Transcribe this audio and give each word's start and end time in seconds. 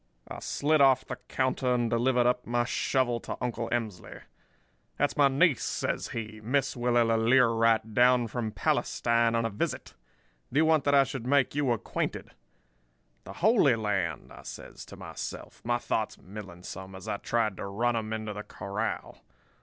"I 0.27 0.39
slid 0.39 0.81
off 0.81 1.05
the 1.05 1.17
counter 1.27 1.75
and 1.75 1.87
delivered 1.87 2.25
up 2.25 2.47
my 2.47 2.63
shovel 2.63 3.19
to 3.19 3.37
Uncle 3.39 3.69
Emsley. 3.69 4.21
"'That's 4.97 5.15
my 5.15 5.27
niece,' 5.27 5.61
says 5.63 6.07
he; 6.07 6.41
'Miss 6.41 6.73
Willella 6.75 7.19
Learight, 7.23 7.93
down 7.93 8.25
from 8.25 8.49
Palestine 8.51 9.35
on 9.35 9.45
a 9.45 9.51
visit. 9.51 9.93
Do 10.51 10.57
you 10.57 10.65
want 10.65 10.85
that 10.85 10.95
I 10.95 11.03
should 11.03 11.27
make 11.27 11.53
you 11.53 11.71
acquainted?' 11.71 12.31
"'The 13.25 13.33
Holy 13.33 13.75
Land,' 13.75 14.33
I 14.33 14.41
says 14.41 14.85
to 14.87 14.95
myself, 14.97 15.61
my 15.63 15.77
thoughts 15.77 16.17
milling 16.17 16.63
some 16.63 16.95
as 16.95 17.07
I 17.07 17.17
tried 17.17 17.55
to 17.57 17.67
run 17.67 17.95
'em 17.95 18.11
into 18.11 18.33
the 18.33 18.41
corral. 18.41 19.21